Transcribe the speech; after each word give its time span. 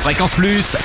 Fréquence 0.00 0.32
Plus. 0.32 0.78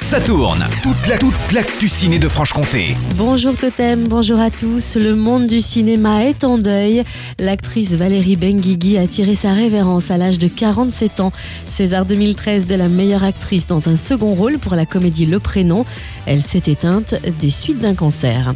Ça 0.00 0.22
tourne. 0.22 0.66
Toute 0.82 1.06
la 1.06 1.18
toute 1.18 1.52
l'actu 1.52 1.86
ciné 1.86 2.18
de 2.18 2.28
Franche-Comté. 2.28 2.96
Bonjour 3.16 3.54
Totem, 3.54 4.08
bonjour 4.08 4.40
à 4.40 4.48
tous. 4.48 4.96
Le 4.96 5.14
monde 5.14 5.46
du 5.46 5.60
cinéma 5.60 6.24
est 6.24 6.44
en 6.44 6.56
deuil. 6.56 7.04
L'actrice 7.38 7.92
Valérie 7.92 8.36
Benguigui 8.36 8.96
a 8.96 9.06
tiré 9.06 9.34
sa 9.34 9.52
révérence 9.52 10.10
à 10.10 10.16
l'âge 10.16 10.38
de 10.38 10.48
47 10.48 11.20
ans. 11.20 11.30
César 11.66 12.06
2013 12.06 12.66
de 12.66 12.74
la 12.74 12.88
meilleure 12.88 13.22
actrice 13.24 13.66
dans 13.66 13.90
un 13.90 13.96
second 13.96 14.32
rôle 14.32 14.58
pour 14.58 14.74
la 14.74 14.86
comédie 14.86 15.26
Le 15.26 15.40
Prénom. 15.40 15.84
Elle 16.24 16.40
s'est 16.40 16.62
éteinte 16.68 17.16
des 17.38 17.50
suites 17.50 17.80
d'un 17.80 17.94
cancer. 17.94 18.54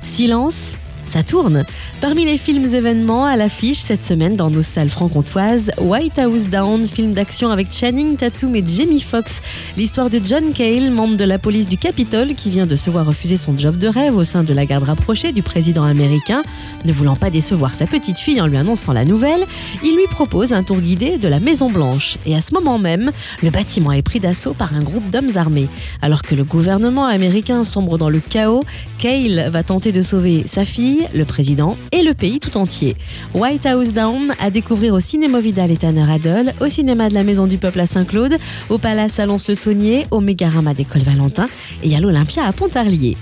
Silence 0.00 0.72
ça 1.06 1.22
tourne. 1.22 1.64
Parmi 2.00 2.24
les 2.24 2.36
films 2.36 2.74
événements 2.74 3.24
à 3.24 3.36
l'affiche 3.36 3.78
cette 3.78 4.04
semaine 4.04 4.36
dans 4.36 4.50
nos 4.50 4.62
salles 4.62 4.90
franc-comtoises, 4.90 5.70
White 5.78 6.18
House 6.18 6.48
Down, 6.48 6.86
film 6.86 7.12
d'action 7.12 7.50
avec 7.50 7.72
Channing 7.72 8.16
Tatum 8.16 8.54
et 8.54 8.64
Jamie 8.66 9.00
Foxx. 9.00 9.40
L'histoire 9.76 10.10
de 10.10 10.20
John 10.22 10.52
Cale, 10.52 10.90
membre 10.90 11.16
de 11.16 11.24
la 11.24 11.38
police 11.38 11.68
du 11.68 11.78
Capitole, 11.78 12.34
qui 12.34 12.50
vient 12.50 12.66
de 12.66 12.76
se 12.76 12.90
voir 12.90 13.06
refuser 13.06 13.36
son 13.36 13.56
job 13.56 13.78
de 13.78 13.88
rêve 13.88 14.16
au 14.16 14.24
sein 14.24 14.42
de 14.42 14.52
la 14.52 14.66
garde 14.66 14.84
rapprochée 14.84 15.32
du 15.32 15.42
président 15.42 15.84
américain. 15.84 16.42
Ne 16.84 16.92
voulant 16.92 17.16
pas 17.16 17.30
décevoir 17.30 17.74
sa 17.74 17.86
petite 17.86 18.18
fille 18.18 18.40
en 18.40 18.46
lui 18.46 18.56
annonçant 18.56 18.92
la 18.92 19.04
nouvelle, 19.04 19.44
il 19.82 19.94
lui 19.94 20.06
propose 20.10 20.52
un 20.52 20.62
tour 20.62 20.80
guidé 20.80 21.18
de 21.18 21.28
la 21.28 21.40
Maison 21.40 21.70
Blanche. 21.70 22.18
Et 22.26 22.34
à 22.34 22.40
ce 22.40 22.52
moment 22.54 22.78
même, 22.78 23.12
le 23.42 23.50
bâtiment 23.50 23.92
est 23.92 24.02
pris 24.02 24.20
d'assaut 24.20 24.54
par 24.54 24.74
un 24.74 24.82
groupe 24.82 25.10
d'hommes 25.10 25.36
armés. 25.36 25.68
Alors 26.02 26.22
que 26.22 26.34
le 26.34 26.44
gouvernement 26.44 27.06
américain 27.06 27.64
sombre 27.64 27.98
dans 27.98 28.10
le 28.10 28.20
chaos, 28.20 28.64
Cale 28.98 29.50
va 29.50 29.62
tenter 29.62 29.92
de 29.92 30.02
sauver 30.02 30.44
sa 30.46 30.64
fille, 30.64 30.95
le 31.14 31.24
président 31.24 31.76
et 31.92 32.02
le 32.02 32.14
pays 32.14 32.40
tout 32.40 32.56
entier. 32.56 32.96
White 33.34 33.66
House 33.66 33.92
Down 33.92 34.32
à 34.40 34.50
découvrir 34.50 34.94
au 34.94 35.00
cinéma 35.00 35.40
Vidal 35.40 35.70
et 35.70 35.76
Tanner 35.76 36.10
Adol, 36.10 36.52
au 36.60 36.68
cinéma 36.68 37.08
de 37.08 37.14
la 37.14 37.22
Maison 37.22 37.46
du 37.46 37.58
Peuple 37.58 37.80
à 37.80 37.86
Saint-Claude, 37.86 38.36
au 38.68 38.78
Palace 38.78 39.18
à 39.18 39.26
le 39.26 39.36
saunier 39.38 40.06
au 40.10 40.20
Mégarama 40.20 40.74
d'École 40.74 41.02
Valentin 41.02 41.48
et 41.82 41.94
à 41.96 42.00
l'Olympia 42.00 42.44
à 42.44 42.52
Pontarlier. 42.52 43.16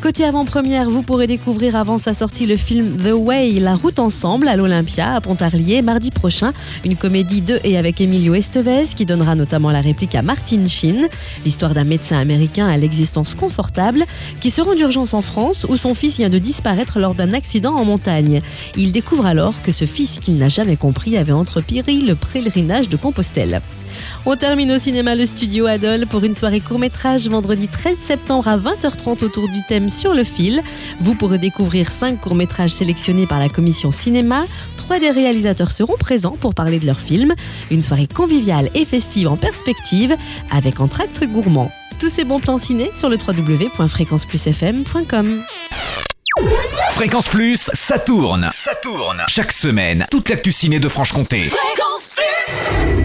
Côté 0.00 0.24
avant-première, 0.24 0.88
vous 0.88 1.02
pourrez 1.02 1.26
découvrir 1.26 1.74
avant 1.74 1.98
sa 1.98 2.14
sortie 2.14 2.46
le 2.46 2.56
film 2.56 2.96
The 2.98 3.10
Way, 3.12 3.54
La 3.54 3.74
route 3.74 3.98
ensemble 3.98 4.46
à 4.46 4.54
l'Olympia 4.54 5.12
à 5.12 5.20
Pontarlier 5.20 5.82
mardi 5.82 6.12
prochain. 6.12 6.52
Une 6.84 6.94
comédie 6.94 7.40
de 7.40 7.58
et 7.64 7.76
avec 7.76 8.00
Emilio 8.00 8.34
Estevez 8.34 8.84
qui 8.94 9.04
donnera 9.04 9.34
notamment 9.34 9.72
la 9.72 9.80
réplique 9.80 10.14
à 10.14 10.22
Martin 10.22 10.68
Sheen. 10.68 11.08
L'histoire 11.44 11.74
d'un 11.74 11.82
médecin 11.82 12.16
américain 12.16 12.68
à 12.68 12.76
l'existence 12.76 13.34
confortable 13.34 14.04
qui 14.40 14.50
se 14.50 14.60
rend 14.60 14.76
d'urgence 14.76 15.14
en 15.14 15.22
France 15.22 15.66
où 15.68 15.76
son 15.76 15.94
fils 15.94 16.18
vient 16.18 16.28
de 16.28 16.38
disparaître 16.38 17.00
lors 17.00 17.16
d'un 17.16 17.32
accident 17.32 17.74
en 17.74 17.84
montagne. 17.84 18.40
Il 18.76 18.92
découvre 18.92 19.26
alors 19.26 19.60
que 19.62 19.72
ce 19.72 19.84
fils 19.84 20.20
qu'il 20.20 20.36
n'a 20.36 20.48
jamais 20.48 20.76
compris 20.76 21.18
avait 21.18 21.32
entrepris 21.32 21.82
le 21.82 22.14
pèlerinage 22.14 22.88
de 22.88 22.96
Compostelle. 22.96 23.60
On 24.26 24.36
termine 24.36 24.72
au 24.72 24.78
cinéma 24.78 25.14
le 25.14 25.26
studio 25.26 25.66
Adol 25.66 26.06
pour 26.06 26.24
une 26.24 26.34
soirée 26.34 26.60
court-métrage 26.60 27.28
vendredi 27.28 27.68
13 27.68 27.98
septembre 27.98 28.48
à 28.48 28.56
20h30 28.56 29.24
autour 29.24 29.48
du 29.48 29.60
thème 29.68 29.90
Sur 29.90 30.14
le 30.14 30.24
fil. 30.24 30.62
Vous 31.00 31.14
pourrez 31.14 31.38
découvrir 31.38 31.88
5 31.88 32.20
courts-métrages 32.20 32.70
sélectionnés 32.70 33.26
par 33.26 33.38
la 33.38 33.48
commission 33.48 33.90
cinéma. 33.90 34.44
Trois 34.76 34.98
des 34.98 35.10
réalisateurs 35.10 35.70
seront 35.70 35.96
présents 35.98 36.36
pour 36.40 36.54
parler 36.54 36.80
de 36.80 36.86
leur 36.86 37.00
film. 37.00 37.34
Une 37.70 37.82
soirée 37.82 38.06
conviviale 38.06 38.70
et 38.74 38.84
festive 38.84 39.28
en 39.28 39.36
perspective 39.36 40.16
avec 40.50 40.80
entracte 40.80 41.24
gourmand. 41.24 41.70
Tous 41.98 42.08
ces 42.08 42.24
bons 42.24 42.40
plans 42.40 42.58
ciné 42.58 42.90
sur 42.94 43.08
le 43.08 43.16
www.fréquenceplusfm.com. 43.16 45.42
Fréquence 46.92 47.28
Plus, 47.28 47.70
ça 47.72 47.98
tourne. 47.98 48.50
Ça 48.52 48.74
tourne. 48.82 49.22
Chaque 49.28 49.52
semaine, 49.52 50.06
toute 50.10 50.28
l'actu 50.28 50.52
ciné 50.52 50.80
de 50.80 50.88
Franche-Comté. 50.88 51.44
Fréquence 51.44 52.10
Plus 52.14 52.97